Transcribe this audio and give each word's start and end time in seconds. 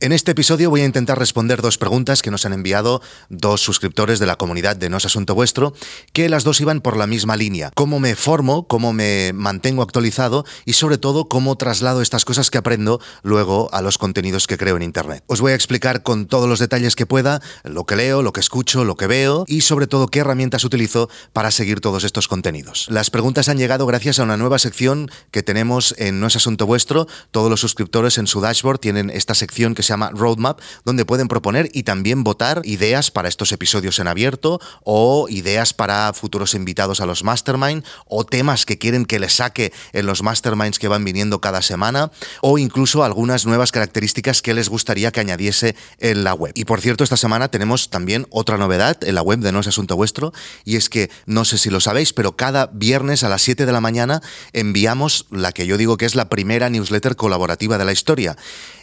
En 0.00 0.12
este 0.12 0.30
episodio 0.30 0.70
voy 0.70 0.82
a 0.82 0.84
intentar 0.84 1.18
responder 1.18 1.60
dos 1.60 1.76
preguntas 1.76 2.22
que 2.22 2.30
nos 2.30 2.46
han 2.46 2.52
enviado 2.52 3.02
dos 3.30 3.60
suscriptores 3.60 4.20
de 4.20 4.26
la 4.26 4.36
comunidad 4.36 4.76
de 4.76 4.88
No 4.88 4.98
es 4.98 5.04
Asunto 5.04 5.34
Vuestro, 5.34 5.74
que 6.12 6.28
las 6.28 6.44
dos 6.44 6.60
iban 6.60 6.82
por 6.82 6.96
la 6.96 7.08
misma 7.08 7.34
línea. 7.34 7.72
Cómo 7.74 7.98
me 7.98 8.14
formo, 8.14 8.68
cómo 8.68 8.92
me 8.92 9.32
mantengo 9.34 9.82
actualizado 9.82 10.44
y 10.64 10.74
sobre 10.74 10.98
todo 10.98 11.28
cómo 11.28 11.56
traslado 11.56 12.00
estas 12.00 12.24
cosas 12.24 12.48
que 12.48 12.58
aprendo 12.58 13.00
luego 13.24 13.70
a 13.72 13.82
los 13.82 13.98
contenidos 13.98 14.46
que 14.46 14.56
creo 14.56 14.76
en 14.76 14.84
Internet. 14.84 15.24
Os 15.26 15.40
voy 15.40 15.50
a 15.50 15.56
explicar 15.56 16.04
con 16.04 16.26
todos 16.28 16.48
los 16.48 16.60
detalles 16.60 16.94
que 16.94 17.04
pueda 17.04 17.42
lo 17.64 17.84
que 17.84 17.96
leo, 17.96 18.22
lo 18.22 18.32
que 18.32 18.38
escucho, 18.38 18.84
lo 18.84 18.94
que 18.94 19.08
veo 19.08 19.46
y 19.48 19.62
sobre 19.62 19.88
todo 19.88 20.06
qué 20.06 20.20
herramientas 20.20 20.62
utilizo 20.62 21.10
para 21.32 21.50
seguir 21.50 21.80
todos 21.80 22.04
estos 22.04 22.28
contenidos. 22.28 22.86
Las 22.88 23.10
preguntas 23.10 23.48
han 23.48 23.58
llegado 23.58 23.84
gracias 23.84 24.20
a 24.20 24.22
una 24.22 24.36
nueva 24.36 24.60
sección 24.60 25.10
que 25.32 25.42
tenemos 25.42 25.96
en 25.98 26.20
No 26.20 26.28
es 26.28 26.36
Asunto 26.36 26.66
Vuestro. 26.66 27.08
Todos 27.32 27.50
los 27.50 27.58
suscriptores 27.58 28.16
en 28.18 28.28
su 28.28 28.40
dashboard 28.40 28.78
tienen 28.78 29.10
esta 29.10 29.34
sección 29.34 29.74
que 29.74 29.87
se 29.88 29.94
llama 29.94 30.10
Roadmap, 30.12 30.60
donde 30.84 31.04
pueden 31.04 31.28
proponer 31.28 31.70
y 31.72 31.82
también 31.82 32.24
votar 32.24 32.60
ideas 32.64 33.10
para 33.10 33.28
estos 33.28 33.52
episodios 33.52 33.98
en 33.98 34.06
abierto 34.06 34.60
o 34.84 35.26
ideas 35.28 35.74
para 35.74 36.12
futuros 36.12 36.54
invitados 36.54 37.00
a 37.00 37.06
los 37.06 37.24
Mastermind 37.24 37.84
o 38.06 38.24
temas 38.24 38.66
que 38.66 38.78
quieren 38.78 39.06
que 39.06 39.18
les 39.18 39.34
saque 39.34 39.72
en 39.92 40.06
los 40.06 40.22
Masterminds 40.22 40.78
que 40.78 40.88
van 40.88 41.04
viniendo 41.04 41.40
cada 41.40 41.62
semana 41.62 42.10
o 42.42 42.58
incluso 42.58 43.02
algunas 43.02 43.46
nuevas 43.46 43.72
características 43.72 44.42
que 44.42 44.54
les 44.54 44.68
gustaría 44.68 45.10
que 45.10 45.20
añadiese 45.20 45.74
en 45.98 46.22
la 46.22 46.34
web. 46.34 46.52
Y 46.54 46.66
por 46.66 46.80
cierto, 46.80 47.02
esta 47.02 47.16
semana 47.16 47.48
tenemos 47.48 47.88
también 47.88 48.26
otra 48.30 48.58
novedad 48.58 49.02
en 49.02 49.14
la 49.14 49.22
web 49.22 49.38
de 49.40 49.52
No 49.52 49.60
es 49.60 49.66
Asunto 49.66 49.96
Vuestro 49.96 50.32
y 50.64 50.76
es 50.76 50.90
que 50.90 51.10
no 51.24 51.46
sé 51.46 51.56
si 51.56 51.70
lo 51.70 51.80
sabéis, 51.80 52.12
pero 52.12 52.36
cada 52.36 52.66
viernes 52.66 53.24
a 53.24 53.30
las 53.30 53.42
7 53.42 53.64
de 53.64 53.72
la 53.72 53.80
mañana 53.80 54.20
enviamos 54.52 55.26
la 55.30 55.52
que 55.52 55.66
yo 55.66 55.78
digo 55.78 55.96
que 55.96 56.04
es 56.04 56.14
la 56.14 56.28
primera 56.28 56.68
newsletter 56.68 57.16
colaborativa 57.16 57.78
de 57.78 57.84
la 57.86 57.92
historia. 57.92 58.36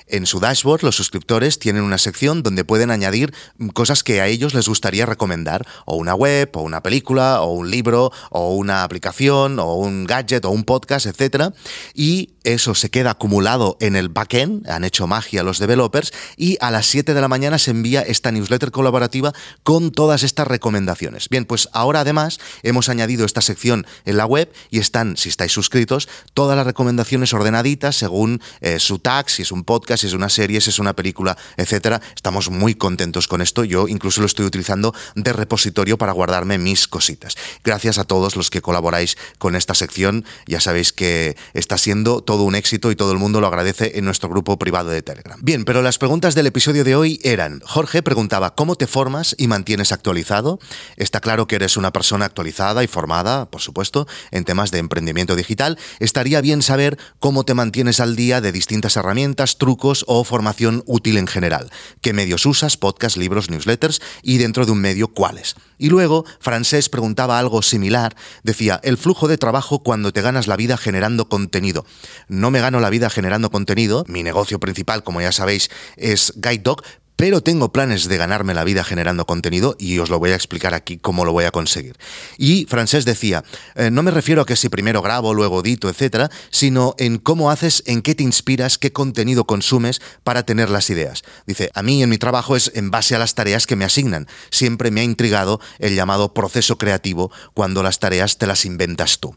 En 0.07 0.27
su 0.27 0.39
dashboard, 0.39 0.83
los 0.83 0.95
suscriptores 0.95 1.57
tienen 1.57 1.83
una 1.83 1.97
sección 1.97 2.43
donde 2.43 2.63
pueden 2.63 2.91
añadir 2.91 3.33
cosas 3.73 4.03
que 4.03 4.21
a 4.21 4.27
ellos 4.27 4.53
les 4.53 4.67
gustaría 4.67 5.05
recomendar, 5.05 5.65
o 5.85 5.95
una 5.95 6.13
web, 6.13 6.49
o 6.53 6.61
una 6.61 6.83
película, 6.83 7.41
o 7.41 7.53
un 7.53 7.71
libro, 7.71 8.11
o 8.29 8.55
una 8.55 8.83
aplicación, 8.83 9.57
o 9.59 9.75
un 9.75 10.05
gadget, 10.05 10.45
o 10.45 10.51
un 10.51 10.63
podcast, 10.63 11.07
etc. 11.07 11.53
Y 11.95 12.35
eso 12.43 12.75
se 12.75 12.91
queda 12.91 13.11
acumulado 13.11 13.77
en 13.79 13.95
el 13.95 14.09
backend, 14.09 14.69
han 14.69 14.83
hecho 14.83 15.07
magia 15.07 15.41
los 15.41 15.57
developers, 15.57 16.13
y 16.37 16.57
a 16.61 16.69
las 16.69 16.85
7 16.85 17.15
de 17.15 17.21
la 17.21 17.27
mañana 17.27 17.57
se 17.57 17.71
envía 17.71 18.01
esta 18.01 18.31
newsletter 18.31 18.71
colaborativa 18.71 19.33
con 19.63 19.91
todas 19.91 20.21
estas 20.21 20.47
recomendaciones. 20.47 21.29
Bien, 21.29 21.45
pues 21.45 21.67
ahora 21.73 22.01
además 22.01 22.39
hemos 22.61 22.89
añadido 22.89 23.25
esta 23.25 23.41
sección 23.41 23.87
en 24.05 24.17
la 24.17 24.27
web 24.27 24.53
y 24.69 24.77
están, 24.77 25.17
si 25.17 25.29
estáis 25.29 25.51
suscritos, 25.51 26.07
todas 26.35 26.55
las 26.55 26.67
recomendaciones 26.67 27.33
ordenaditas 27.33 27.95
según 27.95 28.41
eh, 28.61 28.79
su 28.79 28.99
tag, 28.99 29.29
si 29.29 29.41
es 29.41 29.51
un 29.51 29.63
podcast, 29.63 29.94
si 29.97 30.07
es 30.07 30.13
una 30.13 30.29
serie, 30.29 30.61
si 30.61 30.69
es 30.69 30.79
una 30.79 30.93
película, 30.93 31.37
etcétera. 31.57 32.01
Estamos 32.15 32.49
muy 32.49 32.75
contentos 32.75 33.27
con 33.27 33.41
esto. 33.41 33.63
Yo 33.63 33.87
incluso 33.87 34.21
lo 34.21 34.27
estoy 34.27 34.45
utilizando 34.45 34.93
de 35.15 35.33
repositorio 35.33 35.97
para 35.97 36.11
guardarme 36.11 36.57
mis 36.57 36.87
cositas. 36.87 37.35
Gracias 37.63 37.97
a 37.97 38.03
todos 38.03 38.35
los 38.35 38.49
que 38.49 38.61
colaboráis 38.61 39.17
con 39.37 39.55
esta 39.55 39.73
sección. 39.73 40.25
Ya 40.47 40.59
sabéis 40.59 40.93
que 40.93 41.37
está 41.53 41.77
siendo 41.77 42.21
todo 42.21 42.43
un 42.43 42.55
éxito 42.55 42.91
y 42.91 42.95
todo 42.95 43.11
el 43.11 43.17
mundo 43.17 43.41
lo 43.41 43.47
agradece 43.47 43.97
en 43.97 44.05
nuestro 44.05 44.29
grupo 44.29 44.57
privado 44.57 44.89
de 44.89 45.01
Telegram. 45.01 45.39
Bien, 45.41 45.65
pero 45.65 45.81
las 45.81 45.97
preguntas 45.97 46.35
del 46.35 46.47
episodio 46.47 46.83
de 46.83 46.95
hoy 46.95 47.19
eran, 47.23 47.61
Jorge 47.65 48.01
preguntaba, 48.03 48.55
¿cómo 48.55 48.75
te 48.75 48.87
formas 48.87 49.35
y 49.37 49.47
mantienes 49.47 49.91
actualizado? 49.91 50.59
Está 50.97 51.19
claro 51.19 51.47
que 51.47 51.55
eres 51.55 51.77
una 51.77 51.91
persona 51.91 52.25
actualizada 52.25 52.83
y 52.83 52.87
formada, 52.87 53.49
por 53.49 53.61
supuesto, 53.61 54.07
en 54.31 54.45
temas 54.45 54.71
de 54.71 54.79
emprendimiento 54.79 55.35
digital. 55.35 55.77
Estaría 55.99 56.41
bien 56.41 56.61
saber 56.61 56.97
cómo 57.19 57.43
te 57.43 57.53
mantienes 57.53 57.99
al 57.99 58.15
día 58.15 58.41
de 58.41 58.51
distintas 58.51 58.97
herramientas, 58.97 59.57
trucos, 59.57 59.84
o 60.07 60.23
formación 60.23 60.83
útil 60.85 61.17
en 61.17 61.27
general. 61.27 61.69
¿Qué 62.01 62.13
medios 62.13 62.45
usas? 62.45 62.77
Podcast, 62.77 63.17
libros, 63.17 63.49
newsletters 63.49 64.01
y 64.23 64.37
dentro 64.37 64.65
de 64.65 64.71
un 64.71 64.79
medio 64.79 65.09
cuáles. 65.09 65.55
Y 65.77 65.89
luego, 65.89 66.25
Francés 66.39 66.89
preguntaba 66.89 67.37
algo 67.37 67.61
similar. 67.61 68.15
Decía, 68.43 68.79
el 68.83 68.97
flujo 68.97 69.27
de 69.27 69.37
trabajo 69.37 69.79
cuando 69.79 70.11
te 70.11 70.21
ganas 70.21 70.47
la 70.47 70.55
vida 70.55 70.77
generando 70.77 71.29
contenido. 71.29 71.85
No 72.27 72.51
me 72.51 72.61
gano 72.61 72.79
la 72.79 72.89
vida 72.89 73.09
generando 73.09 73.51
contenido. 73.51 74.05
Mi 74.07 74.23
negocio 74.23 74.59
principal, 74.59 75.03
como 75.03 75.21
ya 75.21 75.31
sabéis, 75.31 75.69
es 75.97 76.33
Guide 76.37 76.63
Dog, 76.63 76.83
pero 77.15 77.41
tengo 77.41 77.71
planes 77.71 78.07
de 78.07 78.17
ganarme 78.17 78.53
la 78.53 78.63
vida 78.63 78.83
generando 78.83 79.25
contenido 79.25 79.75
y 79.79 79.97
os 79.99 80.09
lo 80.09 80.19
voy 80.19 80.31
a 80.31 80.35
explicar 80.35 80.73
aquí 80.73 80.97
cómo 80.97 81.25
lo 81.25 81.31
voy 81.31 81.45
a 81.45 81.51
conseguir. 81.51 81.97
Y 82.37 82.65
Francés 82.69 83.05
decía, 83.05 83.43
eh, 83.75 83.91
no 83.91 84.03
me 84.03 84.11
refiero 84.11 84.41
a 84.41 84.45
que 84.45 84.55
si 84.55 84.69
primero 84.69 85.01
grabo, 85.01 85.33
luego 85.33 85.61
edito, 85.61 85.89
etcétera, 85.89 86.29
sino 86.49 86.95
en 86.97 87.17
cómo 87.17 87.51
haces, 87.51 87.83
en 87.85 88.01
qué 88.01 88.15
te 88.15 88.23
inspiras, 88.23 88.77
qué 88.77 88.91
contenido 88.91 89.45
consumes 89.45 90.01
para 90.23 90.43
tener 90.43 90.69
las 90.69 90.89
ideas. 90.89 91.23
Dice, 91.45 91.71
a 91.73 91.83
mí 91.83 92.03
en 92.03 92.09
mi 92.09 92.17
trabajo 92.17 92.55
es 92.55 92.71
en 92.75 92.91
base 92.91 93.15
a 93.15 93.19
las 93.19 93.35
tareas 93.35 93.67
que 93.67 93.75
me 93.75 93.85
asignan. 93.85 94.27
Siempre 94.49 94.91
me 94.91 95.01
ha 95.01 95.03
intrigado 95.05 95.59
el 95.79 95.95
llamado 95.95 96.33
proceso 96.33 96.77
creativo 96.77 97.31
cuando 97.53 97.83
las 97.83 97.99
tareas 97.99 98.37
te 98.37 98.47
las 98.47 98.65
inventas 98.65 99.19
tú. 99.19 99.35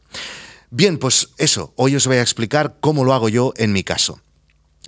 Bien, 0.71 0.99
pues 0.99 1.31
eso, 1.39 1.72
hoy 1.77 1.97
os 1.97 2.06
voy 2.06 2.16
a 2.16 2.22
explicar 2.22 2.77
cómo 2.81 3.05
lo 3.05 3.15
hago 3.15 3.28
yo 3.28 3.55
en 3.56 3.72
mi 3.72 3.84
caso. 3.84 4.21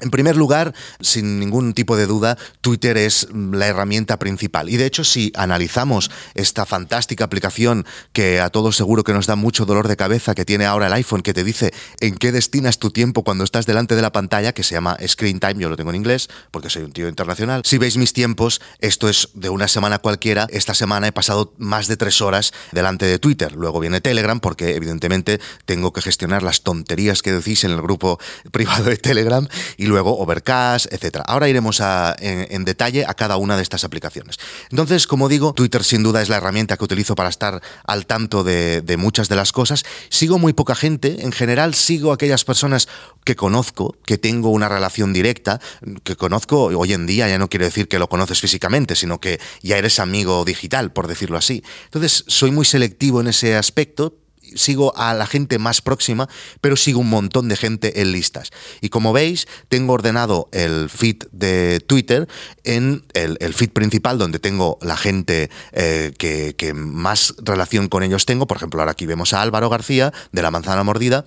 En 0.01 0.11
primer 0.11 0.37
lugar, 0.37 0.75
sin 1.01 1.39
ningún 1.39 1.75
tipo 1.75 1.97
de 1.97 2.07
duda, 2.07 2.37
Twitter 2.61 2.97
es 2.97 3.29
la 3.33 3.67
herramienta 3.67 4.19
principal. 4.19 4.69
Y 4.69 4.77
de 4.77 4.87
hecho, 4.87 5.05
si 5.05 5.33
analizamos 5.37 6.11
esta 6.35 6.67
fantástica 6.67 7.25
aplicación 7.25 7.87
que 8.13 8.41
a 8.41 8.51
todos 8.51 8.77
seguro 8.77 9.05
que 9.05 9.13
nos 9.13 9.27
da 9.27 9.37
mucho 9.37 9.67
dolor 9.67 9.89
de 9.89 9.97
cabeza, 9.97 10.35
que 10.35 10.45
tiene 10.45 10.67
ahora 10.67 10.87
el 10.87 10.93
iPhone, 10.95 11.23
que 11.23 11.35
te 11.35 11.45
dice 11.45 11.73
en 12.01 12.17
qué 12.17 12.33
destinas 12.33 12.79
tu 12.79 12.91
tiempo 12.91 13.25
cuando 13.25 13.45
estás 13.45 13.67
delante 13.67 13.95
de 13.95 14.03
la 14.03 14.13
pantalla, 14.13 14.53
que 14.53 14.63
se 14.63 14.75
llama 14.75 14.97
Screen 15.07 15.41
Time, 15.41 15.57
yo 15.59 15.69
lo 15.69 15.77
tengo 15.77 15.91
en 15.91 15.97
inglés, 15.97 16.29
porque 16.51 16.71
soy 16.71 16.83
un 16.83 16.93
tío 16.93 17.09
internacional. 17.09 17.63
Si 17.65 17.79
veis 17.79 17.97
mis 17.97 18.13
tiempos, 18.13 18.61
esto 18.79 19.09
es 19.09 19.29
de 19.35 19.49
una 19.49 19.69
semana 19.69 19.99
cualquiera. 19.99 20.47
Esta 20.51 20.75
semana 20.75 21.09
he 21.09 21.13
pasado 21.13 21.55
más 21.59 21.89
de 21.89 21.97
tres 21.97 22.21
horas 22.21 22.53
delante 22.73 23.07
de 23.07 23.19
Twitter. 23.19 23.53
Luego 23.53 23.81
viene 23.81 24.01
Telegram, 24.01 24.41
porque 24.41 24.75
evidentemente 24.75 25.41
tengo 25.65 25.93
que 25.93 26.03
gestionar 26.03 26.43
las 26.43 26.63
tonterías 26.63 27.23
que 27.23 27.33
decís 27.33 27.65
en 27.65 27.73
el 27.73 27.83
grupo 27.83 28.19
privado 28.53 28.85
de 28.85 28.97
Telegram. 28.97 29.47
Luego 29.91 30.19
Overcast, 30.19 30.91
etcétera. 30.91 31.25
Ahora 31.27 31.49
iremos 31.49 31.83
en, 32.21 32.65
detalle 32.65 33.05
a 33.07 33.15
cada 33.15 33.37
una 33.37 33.57
de 33.57 33.63
estas 33.63 33.85
aplicaciones. 33.85 34.39
Entonces, 34.71 35.07
como 35.07 35.29
digo, 35.29 35.53
Twitter 35.53 35.85
sin 35.85 36.03
duda 36.03 36.23
es 36.23 36.29
la 36.29 36.37
herramienta 36.37 36.77
que 36.77 36.85
utilizo 36.85 37.15
para 37.15 37.29
estar 37.29 37.61
al 37.85 38.07
tanto 38.07 38.45
de, 38.45 38.97
muchas 38.99 39.29
de 39.29 39.37
las 39.37 39.53
cosas. 39.53 39.85
Sigo 40.09 40.39
muy 40.39 40.53
poca 40.53 40.75
gente, 40.75 41.19
en 41.21 41.33
general 41.33 41.75
sigo 41.75 42.13
aquellas 42.13 42.45
personas 42.45 42.89
que 43.25 43.37
conozco, 43.37 43.97
que 44.07 44.17
tengo 44.17 44.51
una 44.51 44.69
relación 44.69 45.13
directa, 45.13 45.61
que 46.05 46.17
conozco 46.17 46.65
hoy 46.65 46.93
en 46.93 47.07
día, 47.07 47.29
ya 47.29 47.39
no 47.39 47.49
quiero 47.49 47.67
decir 47.67 47.89
que 47.89 47.99
lo 47.99 48.09
conoces 48.09 48.41
físicamente, 48.41 48.95
sino 48.95 49.21
que 49.21 49.41
ya 49.63 49.77
eres 49.77 49.99
amigo 49.99 50.45
digital, 50.45 50.93
por 50.93 51.09
decirlo 51.09 51.37
así. 51.37 51.63
Entonces, 51.85 52.25
soy 52.29 52.51
muy 52.51 52.65
selectivo 52.65 53.21
en 53.21 53.27
ese 53.27 53.57
aspecto, 53.57 54.15
sigo 54.57 54.97
a 54.97 55.15
la 55.15 55.27
gente 55.27 55.59
más 55.59 55.83
próxima, 55.83 56.29
pero 56.61 56.77
sigo 56.77 57.01
un 57.01 57.11
montón 57.11 57.49
de 57.49 57.57
gente 57.57 58.01
en 58.01 58.13
listas. 58.13 58.51
Y 58.81 58.89
como 58.89 59.13
veis, 59.13 59.47
tengo 59.69 59.93
ordenado 59.93 60.49
el 60.53 60.89
feed 60.91 61.25
de 61.33 61.81
Twitter 61.87 62.29
en 62.65 63.05
el, 63.15 63.55
feed 63.55 63.71
principal, 63.71 64.19
donde 64.19 64.39
tengo 64.39 64.79
la 64.83 64.97
gente 64.97 65.51
eh, 65.73 66.13
que, 66.19 66.55
que 66.57 66.75
más 66.75 67.35
relación 67.39 67.89
con 67.89 68.03
ellos 68.03 68.27
tengo. 68.27 68.47
Por 68.47 68.57
ejemplo, 68.57 68.81
ahora 68.81 68.93
aquí 68.93 69.07
vemos 69.07 69.33
a 69.33 69.43
Álvaro 69.43 69.69
García 69.69 70.13
de 70.33 70.43
La 70.43 70.51
Manzana 70.51 70.85
Mordida 70.85 71.25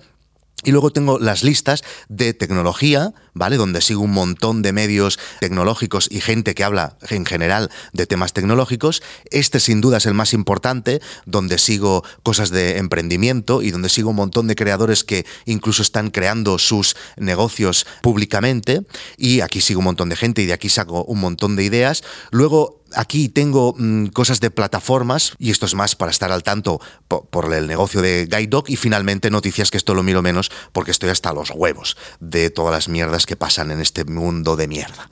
y 0.64 0.72
luego 0.72 0.90
tengo 0.90 1.18
las 1.18 1.44
listas 1.44 1.84
de 2.08 2.32
tecnología, 2.32 3.12
¿vale? 3.34 3.56
Donde 3.56 3.80
sigo 3.80 4.02
un 4.02 4.12
montón 4.12 4.62
de 4.62 4.72
medios 4.72 5.18
tecnológicos 5.40 6.08
y 6.10 6.20
gente 6.20 6.54
que 6.54 6.64
habla 6.64 6.96
en 7.10 7.26
general 7.26 7.70
de 7.92 8.06
temas 8.06 8.32
tecnológicos. 8.32 9.02
Este 9.30 9.60
sin 9.60 9.80
duda 9.80 9.98
es 9.98 10.06
el 10.06 10.14
más 10.14 10.32
importante, 10.32 11.00
donde 11.26 11.58
sigo 11.58 12.04
cosas 12.22 12.50
de 12.50 12.78
emprendimiento 12.78 13.62
y 13.62 13.70
donde 13.70 13.88
sigo 13.88 14.10
un 14.10 14.16
montón 14.16 14.46
de 14.46 14.54
creadores 14.54 15.04
que 15.04 15.26
incluso 15.44 15.82
están 15.82 16.10
creando 16.10 16.58
sus 16.58 16.96
negocios 17.16 17.86
públicamente. 18.02 18.82
Y 19.16 19.40
aquí 19.40 19.60
sigo 19.60 19.80
un 19.80 19.86
montón 19.86 20.08
de 20.08 20.16
gente 20.16 20.42
y 20.42 20.46
de 20.46 20.52
aquí 20.52 20.68
saco 20.68 21.04
un 21.04 21.20
montón 21.20 21.56
de 21.56 21.64
ideas. 21.64 22.02
Luego 22.30 22.84
Aquí 22.96 23.28
tengo 23.28 23.74
mm, 23.76 24.06
cosas 24.08 24.40
de 24.40 24.50
plataformas 24.50 25.34
y 25.38 25.50
esto 25.50 25.66
es 25.66 25.74
más 25.74 25.96
para 25.96 26.10
estar 26.10 26.30
al 26.30 26.42
tanto 26.42 26.80
por, 27.08 27.52
el 27.52 27.66
negocio 27.66 28.00
de 28.00 28.26
Guide 28.26 28.46
Dog 28.46 28.64
y 28.68 28.76
finalmente 28.76 29.30
noticias 29.30 29.70
que 29.70 29.76
esto 29.76 29.94
lo 29.94 30.02
miro 30.02 30.22
menos 30.22 30.50
porque 30.72 30.90
estoy 30.90 31.10
hasta 31.10 31.32
los 31.32 31.50
huevos 31.50 31.96
de 32.20 32.50
todas 32.50 32.72
las 32.72 32.88
mierdas 32.88 33.23
que 33.26 33.36
pasan 33.36 33.70
en 33.70 33.80
este 33.80 34.04
mundo 34.04 34.56
de 34.56 34.68
mierda. 34.68 35.10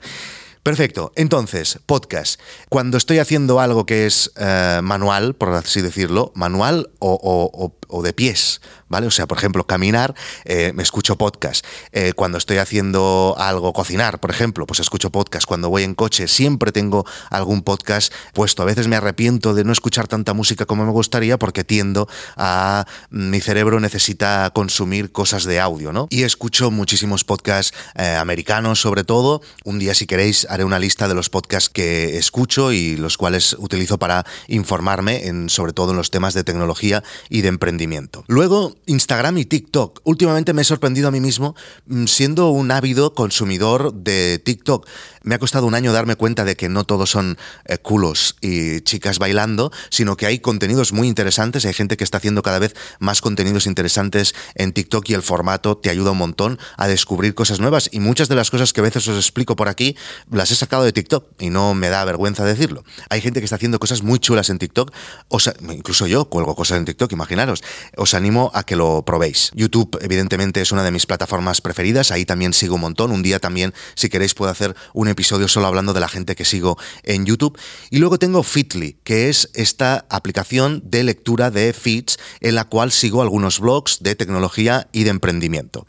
Perfecto. 0.63 1.11
Entonces, 1.17 1.79
podcast. 1.85 2.39
Cuando 2.69 2.97
estoy 2.97 3.19
haciendo 3.19 3.59
algo 3.59 3.85
que 3.85 4.05
es 4.05 4.31
eh, 4.37 4.79
manual, 4.81 5.35
por 5.35 5.49
así 5.49 5.81
decirlo, 5.81 6.31
manual 6.35 6.89
o, 6.99 7.73
o 7.87 8.01
de 8.01 8.13
pies, 8.13 8.61
O 9.01 9.11
sea, 9.11 9.27
por 9.27 9.37
ejemplo, 9.37 9.65
caminar, 9.65 10.13
eh, 10.45 10.71
me 10.75 10.83
escucho 10.83 11.17
podcast. 11.17 11.65
Eh, 11.91 12.13
cuando 12.13 12.37
estoy 12.37 12.57
haciendo 12.57 13.35
algo, 13.37 13.73
cocinar, 13.73 14.19
por 14.19 14.29
ejemplo, 14.29 14.67
pues 14.67 14.79
escucho 14.79 15.09
podcast. 15.09 15.47
Cuando 15.47 15.69
voy 15.69 15.83
en 15.83 15.95
coche, 15.95 16.27
siempre 16.27 16.71
tengo 16.71 17.05
algún 17.29 17.63
podcast 17.63 18.13
puesto. 18.33 18.61
A 18.61 18.65
veces 18.65 18.87
me 18.87 18.95
arrepiento 18.95 19.53
de 19.53 19.63
no 19.63 19.71
escuchar 19.71 20.07
tanta 20.07 20.33
música 20.33 20.65
como 20.65 20.85
me 20.85 20.91
gustaría 20.91 21.37
porque 21.37 21.63
tiendo 21.63 22.07
a... 22.37 22.85
Mi 23.09 23.41
cerebro 23.41 23.79
necesita 23.79 24.51
consumir 24.53 25.11
cosas 25.11 25.43
de 25.45 25.59
audio, 25.59 25.91
¿no? 25.91 26.07
Y 26.09 26.23
escucho 26.23 26.71
muchísimos 26.71 27.23
podcasts 27.23 27.75
eh, 27.95 28.15
americanos 28.15 28.79
sobre 28.79 29.03
todo. 29.03 29.41
Un 29.63 29.79
día, 29.79 29.95
si 29.95 30.05
queréis, 30.05 30.45
haré 30.49 30.63
una 30.63 30.79
lista 30.79 31.07
de 31.07 31.15
los 31.15 31.29
podcasts 31.29 31.69
que 31.69 32.17
escucho 32.17 32.71
y 32.71 32.97
los 32.97 33.17
cuales 33.17 33.55
utilizo 33.57 33.97
para 33.97 34.25
informarme, 34.47 35.23
sobre 35.47 35.73
todo 35.73 35.91
en 35.91 35.97
los 35.97 36.11
temas 36.11 36.33
de 36.33 36.43
tecnología 36.43 37.03
y 37.29 37.41
de 37.41 37.49
emprendimiento. 37.49 38.23
Luego, 38.27 38.75
Instagram 38.85 39.37
y 39.37 39.45
TikTok. 39.45 40.01
Últimamente 40.03 40.53
me 40.53 40.61
he 40.61 40.65
sorprendido 40.65 41.07
a 41.07 41.11
mí 41.11 41.19
mismo 41.19 41.55
mm, 41.87 42.05
siendo 42.05 42.49
un 42.49 42.71
ávido 42.71 43.13
consumidor 43.13 43.93
de 43.93 44.39
TikTok. 44.39 44.87
Me 45.23 45.35
ha 45.35 45.39
costado 45.39 45.65
un 45.65 45.73
año 45.73 45.93
darme 45.93 46.15
cuenta 46.15 46.43
de 46.43 46.55
que 46.55 46.67
no 46.67 46.83
todos 46.83 47.09
son 47.09 47.37
eh, 47.65 47.77
culos 47.77 48.35
y 48.41 48.81
chicas 48.81 49.19
bailando, 49.19 49.71
sino 49.89 50.17
que 50.17 50.25
hay 50.25 50.39
contenidos 50.39 50.91
muy 50.91 51.07
interesantes, 51.07 51.65
hay 51.65 51.73
gente 51.73 51.95
que 51.95 52.03
está 52.03 52.17
haciendo 52.17 52.41
cada 52.41 52.59
vez 52.59 52.75
más 52.99 53.21
contenidos 53.21 53.65
interesantes 53.65 54.35
en 54.55 54.73
TikTok 54.73 55.09
y 55.09 55.13
el 55.13 55.21
formato 55.21 55.77
te 55.77 55.89
ayuda 55.89 56.11
un 56.11 56.17
montón 56.17 56.59
a 56.77 56.87
descubrir 56.87 57.35
cosas 57.35 57.61
nuevas 57.61 57.89
y 57.91 58.01
muchas 58.01 58.27
de 58.27 58.35
las 58.35 58.51
cosas 58.51 58.73
que 58.73 58.81
a 58.81 58.83
veces 58.83 59.07
os 59.07 59.15
explico 59.15 59.55
por 59.55 59.69
aquí 59.69 59.95
las 60.29 60.51
he 60.51 60.55
sacado 60.55 60.83
de 60.83 60.91
TikTok 60.91 61.25
y 61.39 61.49
no 61.49 61.73
me 61.73 61.89
da 61.89 62.03
vergüenza 62.03 62.43
decirlo. 62.43 62.83
Hay 63.09 63.21
gente 63.21 63.39
que 63.39 63.45
está 63.45 63.55
haciendo 63.55 63.79
cosas 63.79 64.03
muy 64.03 64.19
chulas 64.19 64.49
en 64.49 64.59
TikTok, 64.59 64.91
o 65.29 65.39
sea, 65.39 65.53
incluso 65.61 66.05
yo 66.07 66.25
cuelgo 66.25 66.55
cosas 66.55 66.77
en 66.79 66.85
TikTok, 66.85 67.11
imaginaros. 67.13 67.63
Os 67.95 68.13
animo 68.13 68.51
a 68.53 68.63
que 68.63 68.72
lo 68.75 69.03
probéis. 69.05 69.51
YouTube, 69.53 69.97
evidentemente, 70.01 70.61
es 70.61 70.71
una 70.71 70.83
de 70.83 70.91
mis 70.91 71.05
plataformas 71.05 71.61
preferidas, 71.61 72.11
ahí 72.11 72.25
también 72.25 72.53
sigo 72.53 72.75
un 72.75 72.81
montón. 72.81 73.11
Un 73.11 73.23
día 73.23 73.39
también, 73.39 73.73
si 73.95 74.09
queréis, 74.09 74.33
puedo 74.33 74.51
hacer 74.51 74.75
un 74.93 75.07
episodio 75.07 75.47
solo 75.47 75.67
hablando 75.67 75.93
de 75.93 75.99
la 75.99 76.09
gente 76.09 76.35
que 76.35 76.45
sigo 76.45 76.77
en 77.03 77.25
YouTube. 77.25 77.57
Y 77.89 77.99
luego 77.99 78.19
tengo 78.19 78.43
Fitly, 78.43 78.97
que 79.03 79.29
es 79.29 79.49
esta 79.53 80.05
aplicación 80.09 80.81
de 80.85 81.03
lectura 81.03 81.51
de 81.51 81.73
feeds 81.73 82.17
en 82.41 82.55
la 82.55 82.65
cual 82.65 82.91
sigo 82.91 83.21
algunos 83.21 83.59
blogs 83.59 84.01
de 84.01 84.15
tecnología 84.15 84.87
y 84.91 85.03
de 85.03 85.09
emprendimiento. 85.09 85.85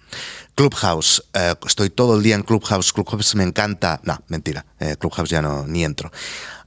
Clubhouse, 0.55 1.25
eh, 1.35 1.55
estoy 1.67 1.91
todo 1.91 2.17
el 2.17 2.23
día 2.23 2.37
en 2.37 2.43
Clubhouse, 2.43 2.93
Clubhouse 2.93 3.35
me 3.35 3.43
encanta, 3.43 4.01
no, 4.05 4.23
mentira, 4.29 4.65
eh, 4.79 4.97
Clubhouse 4.99 5.31
ya 5.31 5.43
no, 5.43 5.67
ni 5.67 5.85
entro. 5.85 6.13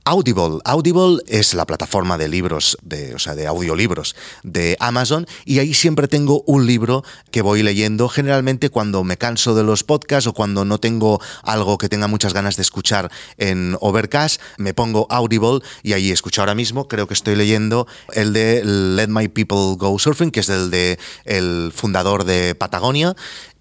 Audible. 0.08 0.60
Audible 0.64 1.22
es 1.28 1.54
la 1.54 1.66
plataforma 1.66 2.18
de 2.18 2.30
libros, 2.30 2.78
de, 2.82 3.14
o 3.14 3.20
sea, 3.20 3.36
de 3.36 3.46
audiolibros 3.46 4.16
de 4.42 4.78
Amazon 4.80 5.28
y 5.44 5.60
ahí 5.60 5.74
siempre 5.74 6.08
tengo 6.08 6.44
un 6.48 6.66
libro 6.66 7.04
que 7.30 7.42
voy 7.42 7.62
leyendo, 7.62 8.08
generalmente 8.08 8.70
cuando 8.70 9.04
me 9.04 9.18
canso 9.18 9.54
de 9.54 9.66
los 9.66 9.84
podcasts 9.84 10.28
o 10.28 10.34
cuando 10.34 10.64
no 10.64 10.80
tengo 10.80 11.20
algo 11.44 11.78
que 11.78 11.90
tenga 11.90 12.08
muchas 12.08 12.34
ganas 12.34 12.56
de 12.56 12.62
escuchar 12.62 13.12
en 13.38 13.76
Overcast, 13.82 14.42
me 14.56 14.74
pongo 14.74 15.08
Audible 15.10 15.60
y 15.84 15.92
ahí 15.92 16.10
escucho 16.10 16.42
ahora 16.42 16.56
mismo, 16.56 16.88
creo 16.88 17.06
que 17.10 17.14
estoy 17.14 17.36
leyendo 17.36 17.86
el 18.14 18.32
de 18.32 18.64
Let 18.64 19.10
My 19.10 19.28
People 19.28 19.76
Go 19.76 20.00
Surfing, 20.00 20.32
que 20.32 20.40
es 20.40 20.48
el 20.48 20.72
de 20.72 20.98
el 21.26 21.74
fundador 21.76 22.24
de 22.24 22.56
Patagonia 22.56 23.14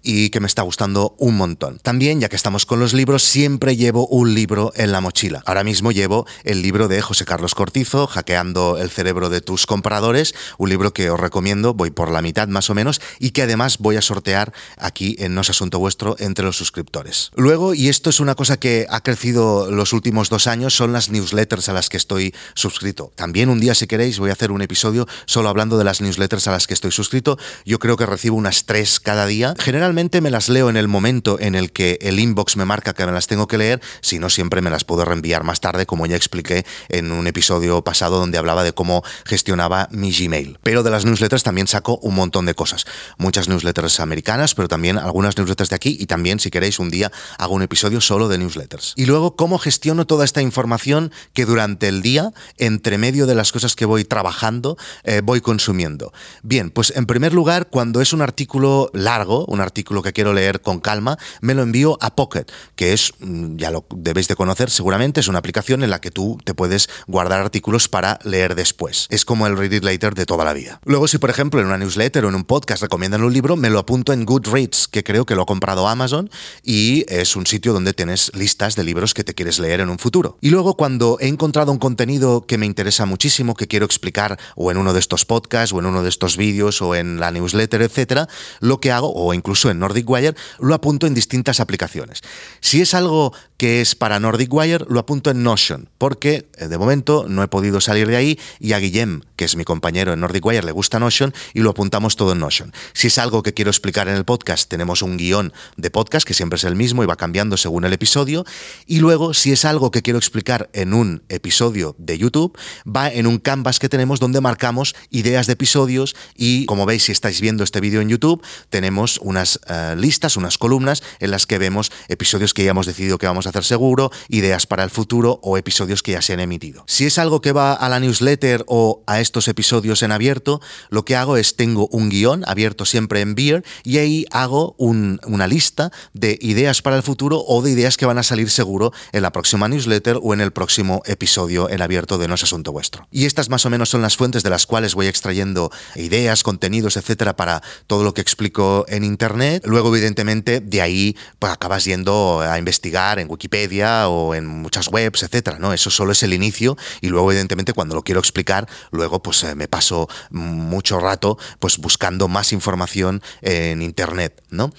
y 0.07 0.29
que 0.29 0.39
me 0.39 0.47
está 0.47 0.61
gustando 0.61 1.15
un 1.17 1.35
montón. 1.35 1.79
También, 1.79 2.21
ya 2.21 2.29
que 2.29 2.37
estamos 2.37 2.65
con 2.65 2.79
los 2.79 2.93
libros, 2.93 3.23
siempre 3.23 3.75
llevo 3.75 4.07
un 4.07 4.33
libro 4.33 4.71
en 4.77 4.93
la 4.93 5.01
mochila. 5.01 5.43
Ahora 5.45 5.65
mismo 5.65 5.91
llevo 5.91 6.25
el 6.45 6.61
libro 6.61 6.87
de 6.87 7.01
José 7.01 7.25
Carlos 7.25 7.53
Cortizo, 7.55 8.07
Hackeando 8.07 8.77
el 8.77 8.89
cerebro 8.89 9.29
de 9.29 9.41
tus 9.41 9.65
compradores, 9.65 10.33
un 10.57 10.69
libro 10.69 10.93
que 10.93 11.09
os 11.09 11.19
recomiendo, 11.19 11.73
voy 11.73 11.91
por 11.91 12.09
la 12.09 12.21
mitad 12.21 12.47
más 12.47 12.69
o 12.69 12.73
menos, 12.73 13.01
y 13.19 13.31
que 13.31 13.41
además 13.41 13.79
voy 13.79 13.97
a 13.97 14.01
sortear 14.01 14.53
aquí 14.77 15.17
en 15.19 15.35
No 15.35 15.41
es 15.41 15.49
Asunto 15.49 15.77
Vuestro 15.77 16.15
entre 16.19 16.45
los 16.45 16.55
suscriptores. 16.55 17.31
Luego, 17.35 17.73
y 17.73 17.89
esto 17.89 18.09
es 18.09 18.21
una 18.21 18.35
cosa 18.35 18.55
que 18.55 18.87
ha 18.89 19.01
crecido 19.01 19.69
los 19.69 19.91
últimos 19.91 20.29
dos 20.29 20.47
años, 20.47 20.73
son 20.73 20.93
las 20.93 21.09
newsletters 21.09 21.67
a 21.67 21.73
las 21.73 21.89
que 21.89 21.97
estoy 21.97 22.33
suscrito. 22.53 23.11
También 23.15 23.49
un 23.49 23.59
día, 23.59 23.75
si 23.75 23.87
queréis, 23.87 24.19
voy 24.19 24.29
a 24.29 24.33
hacer 24.33 24.53
un 24.53 24.61
episodio 24.61 25.05
solo 25.25 25.49
hablando 25.49 25.77
de 25.77 25.83
las 25.83 25.99
newsletters 25.99 26.47
a 26.47 26.51
las 26.51 26.65
que 26.65 26.75
estoy 26.75 26.93
suscrito. 26.93 27.37
Yo 27.65 27.79
creo 27.79 27.97
que 27.97 28.05
recibo 28.05 28.37
unas 28.37 28.63
tres 28.63 29.01
cada 29.01 29.25
día. 29.25 29.53
Generalmente 29.59 29.96
me 29.97 30.29
las 30.29 30.47
leo 30.47 30.69
en 30.69 30.77
el 30.77 30.87
momento 30.87 31.39
en 31.39 31.55
el 31.55 31.71
que 31.71 31.97
el 32.01 32.19
inbox 32.19 32.55
me 32.55 32.65
marca 32.65 32.93
que 32.93 33.03
me 33.07 33.11
las 33.11 33.25
tengo 33.25 33.47
que 33.47 33.57
leer, 33.57 33.81
si 34.01 34.19
no 34.19 34.29
siempre 34.29 34.61
me 34.61 34.69
las 34.69 34.83
puedo 34.83 35.03
reenviar 35.03 35.43
más 35.43 35.59
tarde, 35.59 35.87
como 35.87 36.05
ya 36.05 36.15
expliqué 36.15 36.67
en 36.89 37.11
un 37.11 37.25
episodio 37.25 37.83
pasado 37.83 38.19
donde 38.19 38.37
hablaba 38.37 38.63
de 38.63 38.73
cómo 38.73 39.03
gestionaba 39.25 39.87
mi 39.89 40.11
Gmail. 40.11 40.59
Pero 40.61 40.83
de 40.83 40.91
las 40.91 41.05
newsletters 41.05 41.41
también 41.41 41.65
saco 41.65 41.97
un 42.03 42.13
montón 42.13 42.45
de 42.45 42.53
cosas. 42.53 42.85
Muchas 43.17 43.49
newsletters 43.49 43.99
americanas, 43.99 44.53
pero 44.53 44.67
también 44.67 44.99
algunas 44.99 45.35
newsletters 45.35 45.71
de 45.71 45.75
aquí 45.75 45.97
y 45.99 46.05
también, 46.05 46.39
si 46.39 46.51
queréis, 46.51 46.77
un 46.77 46.91
día 46.91 47.11
hago 47.39 47.55
un 47.55 47.63
episodio 47.63 47.99
solo 47.99 48.27
de 48.27 48.37
newsletters. 48.37 48.93
Y 48.97 49.07
luego, 49.07 49.35
cómo 49.35 49.57
gestiono 49.57 50.05
toda 50.05 50.25
esta 50.25 50.43
información 50.43 51.11
que 51.33 51.45
durante 51.45 51.87
el 51.87 52.03
día, 52.03 52.33
entre 52.59 52.99
medio 52.99 53.25
de 53.25 53.33
las 53.33 53.51
cosas 53.51 53.75
que 53.75 53.85
voy 53.85 54.05
trabajando, 54.05 54.77
eh, 55.05 55.21
voy 55.23 55.41
consumiendo. 55.41 56.13
Bien, 56.43 56.69
pues 56.69 56.93
en 56.95 57.07
primer 57.07 57.33
lugar, 57.33 57.69
cuando 57.71 57.99
es 57.99 58.13
un 58.13 58.21
artículo 58.21 58.91
largo, 58.93 59.43
un 59.47 59.59
artículo 59.59 59.86
lo 59.89 60.01
que 60.01 60.13
quiero 60.13 60.33
leer 60.33 60.61
con 60.61 60.79
calma, 60.79 61.17
me 61.41 61.53
lo 61.53 61.63
envío 61.63 61.97
a 62.01 62.15
Pocket, 62.15 62.45
que 62.75 62.93
es, 62.93 63.13
mm, 63.19 63.57
ya 63.57 63.71
lo 63.71 63.85
debéis 63.95 64.27
de 64.27 64.35
conocer 64.35 64.69
seguramente, 64.69 65.19
es 65.19 65.27
una 65.27 65.39
aplicación 65.39 65.83
en 65.83 65.89
la 65.89 66.01
que 66.01 66.11
tú 66.11 66.37
te 66.43 66.53
puedes 66.53 66.89
guardar 67.07 67.41
artículos 67.41 67.87
para 67.87 68.19
leer 68.23 68.55
después. 68.55 69.07
Es 69.09 69.25
como 69.25 69.47
el 69.47 69.57
Read 69.57 69.71
It 69.71 69.83
Later 69.83 70.15
de 70.15 70.25
toda 70.25 70.45
la 70.45 70.53
vida. 70.53 70.79
Luego, 70.85 71.07
si 71.07 71.17
por 71.17 71.29
ejemplo 71.29 71.59
en 71.59 71.67
una 71.67 71.77
newsletter 71.77 72.25
o 72.25 72.29
en 72.29 72.35
un 72.35 72.43
podcast 72.43 72.81
recomiendan 72.81 73.23
un 73.23 73.33
libro, 73.33 73.55
me 73.55 73.69
lo 73.69 73.79
apunto 73.79 74.13
en 74.13 74.25
Goodreads, 74.25 74.87
que 74.87 75.03
creo 75.03 75.25
que 75.25 75.35
lo 75.35 75.43
ha 75.43 75.45
comprado 75.45 75.87
Amazon 75.87 76.29
y 76.63 77.05
es 77.07 77.35
un 77.35 77.45
sitio 77.45 77.73
donde 77.73 77.93
tienes 77.93 78.31
listas 78.35 78.75
de 78.75 78.83
libros 78.83 79.13
que 79.13 79.23
te 79.23 79.33
quieres 79.33 79.59
leer 79.59 79.79
en 79.79 79.89
un 79.89 79.99
futuro. 79.99 80.37
Y 80.41 80.49
luego 80.49 80.75
cuando 80.75 81.17
he 81.19 81.27
encontrado 81.27 81.71
un 81.71 81.79
contenido 81.79 82.45
que 82.45 82.57
me 82.57 82.65
interesa 82.65 83.05
muchísimo, 83.05 83.55
que 83.55 83.67
quiero 83.67 83.85
explicar 83.85 84.37
o 84.55 84.71
en 84.71 84.77
uno 84.77 84.93
de 84.93 84.99
estos 84.99 85.25
podcasts 85.25 85.73
o 85.73 85.79
en 85.79 85.85
uno 85.85 86.03
de 86.03 86.09
estos 86.09 86.37
vídeos 86.37 86.81
o 86.81 86.95
en 86.95 87.19
la 87.19 87.31
newsletter, 87.31 87.81
etcétera, 87.81 88.27
lo 88.59 88.79
que 88.79 88.91
hago, 88.91 89.13
o 89.13 89.33
incluso 89.33 89.66
en 89.69 89.79
Nordic 89.79 90.09
Wire, 90.09 90.35
lo 90.59 90.73
apunto 90.73 91.07
en 91.07 91.13
distintas 91.13 91.59
aplicaciones. 91.59 92.21
Si 92.59 92.81
es 92.81 92.93
algo 92.93 93.33
que 93.57 93.81
es 93.81 93.95
para 93.95 94.19
Nordic 94.19 94.53
Wire, 94.53 94.85
lo 94.87 94.99
apunto 94.99 95.31
en 95.31 95.43
Notion, 95.43 95.89
porque 95.97 96.47
eh, 96.57 96.67
de 96.67 96.77
momento 96.77 97.25
no 97.27 97.43
he 97.43 97.47
podido 97.47 97.81
salir 97.81 98.07
de 98.07 98.15
ahí 98.15 98.39
y 98.59 98.73
a 98.73 98.79
Guillem, 98.79 99.21
que 99.35 99.45
es 99.45 99.55
mi 99.55 99.63
compañero 99.63 100.13
en 100.13 100.19
Nordic 100.19 100.45
Wire, 100.45 100.63
le 100.63 100.71
gusta 100.71 100.99
Notion 100.99 101.33
y 101.53 101.61
lo 101.61 101.71
apuntamos 101.71 102.15
todo 102.15 102.33
en 102.33 102.39
Notion. 102.39 102.73
Si 102.93 103.07
es 103.07 103.17
algo 103.17 103.43
que 103.43 103.53
quiero 103.53 103.71
explicar 103.71 104.07
en 104.07 104.15
el 104.15 104.25
podcast, 104.25 104.69
tenemos 104.69 105.01
un 105.01 105.17
guion 105.17 105.53
de 105.75 105.89
podcast 105.89 106.27
que 106.27 106.33
siempre 106.33 106.57
es 106.57 106.63
el 106.63 106.75
mismo 106.75 107.03
y 107.03 107.07
va 107.07 107.15
cambiando 107.15 107.57
según 107.57 107.85
el 107.85 107.93
episodio. 107.93 108.45
Y 108.85 108.99
luego, 108.99 109.33
si 109.33 109.51
es 109.51 109.65
algo 109.65 109.91
que 109.91 110.01
quiero 110.01 110.19
explicar 110.19 110.69
en 110.73 110.93
un 110.93 111.23
episodio 111.29 111.95
de 111.97 112.17
YouTube, 112.17 112.57
va 112.85 113.11
en 113.11 113.25
un 113.25 113.39
canvas 113.39 113.79
que 113.79 113.89
tenemos 113.89 114.19
donde 114.19 114.41
marcamos 114.41 114.95
ideas 115.09 115.47
de 115.47 115.53
episodios 115.53 116.15
y 116.35 116.65
como 116.65 116.85
veis 116.85 117.03
si 117.03 117.11
estáis 117.11 117.41
viendo 117.41 117.63
este 117.63 117.79
vídeo 117.79 118.01
en 118.01 118.09
YouTube, 118.09 118.43
tenemos 118.69 119.19
unas 119.21 119.56
eh, 119.67 119.95
listas, 119.97 120.37
unas 120.37 120.57
columnas 120.57 121.03
en 121.19 121.31
las 121.31 121.45
que 121.45 121.57
vemos 121.57 121.91
episodios 122.07 122.53
que 122.53 122.63
ya 122.63 122.71
hemos 122.71 122.85
decidido 122.85 123.17
que 123.17 123.27
vamos 123.27 123.45
a 123.45 123.49
hacer 123.49 123.63
seguro, 123.63 124.11
ideas 124.29 124.67
para 124.67 124.83
el 124.83 124.89
futuro 124.89 125.39
o 125.43 125.57
episodios 125.57 126.03
que 126.03 126.13
ya 126.13 126.21
se 126.21 126.33
han 126.33 126.39
emitido. 126.39 126.83
Si 126.87 127.05
es 127.05 127.17
algo 127.17 127.41
que 127.41 127.51
va 127.51 127.73
a 127.73 127.89
la 127.89 127.99
newsletter 127.99 128.63
o 128.67 129.03
a 129.07 129.19
estos 129.19 129.47
episodios 129.47 130.03
en 130.03 130.11
abierto, 130.11 130.61
lo 130.89 131.05
que 131.05 131.15
hago 131.15 131.37
es 131.37 131.55
tengo 131.55 131.87
un 131.91 132.09
guion 132.09 132.43
abierto 132.47 132.85
siempre 132.85 133.21
en 133.21 133.35
Beer 133.35 133.63
y 133.83 133.97
ahí 133.97 134.25
hago 134.31 134.75
una 134.77 135.47
lista 135.47 135.91
de 136.13 136.37
ideas 136.41 136.81
para 136.81 136.95
el 136.95 137.03
futuro 137.03 137.43
o 137.45 137.61
de 137.61 137.71
ideas 137.71 137.97
que 137.97 138.05
van 138.05 138.17
a 138.17 138.23
salir 138.23 138.49
seguro 138.49 138.91
en 139.11 139.21
la 139.21 139.31
próxima 139.31 139.67
newsletter 139.67 140.19
o 140.21 140.33
en 140.33 140.41
el 140.41 140.51
próximo 140.51 141.01
episodio 141.05 141.69
en 141.69 141.81
abierto 141.81 142.17
de 142.17 142.27
No 142.27 142.35
es 142.35 142.43
Asunto 142.43 142.71
Vuestro. 142.71 143.07
Y 143.11 143.25
estas 143.25 143.49
más 143.49 143.65
o 143.65 143.69
menos 143.69 143.89
son 143.89 144.01
las 144.01 144.17
fuentes 144.17 144.43
de 144.43 144.49
las 144.49 144.65
cuales 144.65 144.95
voy 144.95 145.07
extrayendo 145.07 145.71
ideas, 145.95 146.43
contenidos, 146.43 146.97
etcétera, 146.97 147.35
para 147.35 147.61
todo 147.87 148.03
lo 148.03 148.13
que 148.13 148.21
explico 148.21 148.85
en 148.87 149.03
Internet. 149.47 149.65
Luego, 149.65 149.95
evidentemente, 149.95 150.59
de 150.59 150.81
ahí 150.81 151.15
pues, 151.39 151.51
acabas 151.51 151.85
yendo 151.85 152.41
a 152.41 152.57
investigar 152.57 153.19
en 153.19 153.29
Wikipedia 153.29 154.09
o 154.09 154.35
en 154.35 154.45
muchas 154.45 154.87
webs, 154.89 155.23
etcétera, 155.23 155.59
¿no? 155.59 155.73
Eso 155.73 155.89
solo 155.89 156.11
es 156.11 156.23
el 156.23 156.33
inicio 156.33 156.77
y 157.01 157.07
luego, 157.09 157.31
evidentemente, 157.31 157.73
cuando 157.73 157.95
lo 157.95 158.03
quiero 158.03 158.19
explicar, 158.19 158.67
luego 158.91 159.21
pues 159.21 159.43
eh, 159.43 159.55
me 159.55 159.67
paso 159.67 160.07
mucho 160.29 160.99
rato 160.99 161.37
pues 161.59 161.77
buscando 161.77 162.27
más 162.27 162.53
información 162.53 163.21
en 163.41 163.81
Internet, 163.81 164.41
¿no? 164.49 164.71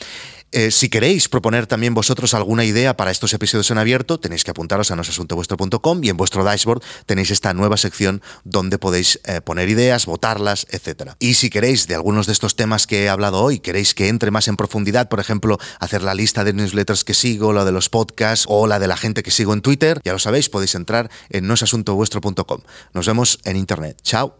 Eh, 0.51 0.71
si 0.71 0.89
queréis 0.89 1.29
proponer 1.29 1.67
también 1.67 1.95
vosotros 1.95 2.33
alguna 2.33 2.65
idea 2.65 2.97
para 2.97 3.11
estos 3.11 3.35
episodios 3.35 3.71
en 3.71 3.79
abierto, 3.79 4.19
tenéis 4.19 4.45
que 4.45 4.51
apuntaros 4.51 4.91
a 4.91 4.97
nosasuntovuestro.com 4.97 6.05
y 6.05 6.09
en 6.09 6.17
vuestro 6.17 6.43
dashboard 6.43 6.83
tenéis 7.07 7.31
esta 7.31 7.53
nueva 7.53 7.77
sección 7.77 8.23
donde 8.45 8.79
podéis 8.79 9.21
eh, 9.25 9.41
poner 9.43 9.69
ideas, 9.69 10.07
votarlas, 10.07 10.67
etc. 10.71 11.13
Y 11.19 11.35
si 11.35 11.51
queréis 11.51 11.87
de 11.87 11.95
algunos 11.95 12.27
de 12.27 12.33
estos 12.33 12.57
temas 12.57 12.87
que 12.87 13.05
he 13.05 13.09
hablado 13.09 13.43
hoy, 13.43 13.59
queréis 13.59 13.95
que 13.95 14.09
entre 14.09 14.31
más 14.31 14.49
en 14.49 14.57
profundidad, 14.57 15.09
por 15.09 15.21
ejemplo, 15.21 15.59
hacer 15.81 16.03
la 16.03 16.15
lista 16.15 16.45
de 16.45 16.55
newsletters 16.55 17.05
que 17.05 17.15
sigo, 17.15 17.53
la 17.53 17.65
de 17.65 17.73
los 17.73 17.89
podcasts 17.89 18.47
o 18.49 18.67
la 18.67 18.79
de 18.79 18.89
la 18.89 18.97
gente 18.97 19.23
que 19.23 19.31
sigo 19.31 19.53
en 19.53 19.61
Twitter, 19.61 20.01
ya 20.05 20.13
lo 20.13 20.19
sabéis, 20.19 20.49
podéis 20.49 20.75
entrar 20.75 21.11
en 21.29 21.47
nosasuntovuestro.com. 21.47 22.61
Nos 22.95 23.07
vemos 23.07 23.39
en 23.45 23.57
Internet. 23.57 23.99
Chao. 24.03 24.35